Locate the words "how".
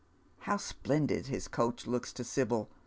0.49-0.57